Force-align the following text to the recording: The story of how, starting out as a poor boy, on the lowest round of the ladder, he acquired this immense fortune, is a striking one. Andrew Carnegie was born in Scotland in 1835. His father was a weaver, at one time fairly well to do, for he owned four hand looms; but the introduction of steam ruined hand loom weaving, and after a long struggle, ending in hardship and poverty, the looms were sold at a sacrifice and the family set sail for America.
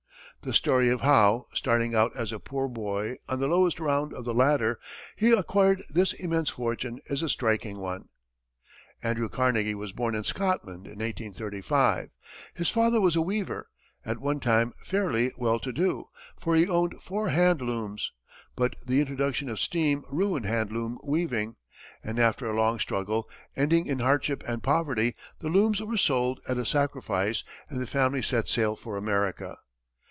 The 0.43 0.53
story 0.53 0.89
of 0.89 1.01
how, 1.01 1.45
starting 1.53 1.93
out 1.93 2.15
as 2.15 2.31
a 2.31 2.39
poor 2.39 2.67
boy, 2.67 3.17
on 3.29 3.39
the 3.39 3.47
lowest 3.47 3.79
round 3.79 4.11
of 4.11 4.25
the 4.25 4.33
ladder, 4.33 4.79
he 5.15 5.33
acquired 5.33 5.83
this 5.87 6.13
immense 6.13 6.49
fortune, 6.49 6.99
is 7.05 7.21
a 7.21 7.29
striking 7.29 7.77
one. 7.79 8.09
Andrew 9.03 9.29
Carnegie 9.29 9.75
was 9.75 9.91
born 9.91 10.15
in 10.15 10.23
Scotland 10.23 10.87
in 10.87 10.93
1835. 10.97 12.09
His 12.55 12.69
father 12.71 12.99
was 12.99 13.15
a 13.15 13.21
weaver, 13.21 13.69
at 14.03 14.17
one 14.17 14.39
time 14.39 14.73
fairly 14.83 15.31
well 15.37 15.59
to 15.59 15.71
do, 15.71 16.09
for 16.39 16.55
he 16.55 16.67
owned 16.67 16.99
four 16.99 17.29
hand 17.29 17.61
looms; 17.61 18.11
but 18.55 18.75
the 18.83 18.99
introduction 18.99 19.47
of 19.47 19.59
steam 19.59 20.03
ruined 20.09 20.47
hand 20.47 20.71
loom 20.71 20.97
weaving, 21.03 21.55
and 22.03 22.17
after 22.17 22.49
a 22.49 22.55
long 22.57 22.79
struggle, 22.79 23.29
ending 23.55 23.85
in 23.85 23.99
hardship 23.99 24.41
and 24.47 24.63
poverty, 24.63 25.13
the 25.37 25.49
looms 25.49 25.83
were 25.83 25.97
sold 25.97 26.39
at 26.49 26.57
a 26.57 26.65
sacrifice 26.65 27.43
and 27.69 27.79
the 27.79 27.85
family 27.85 28.23
set 28.23 28.49
sail 28.49 28.75
for 28.75 28.97
America. 28.97 29.59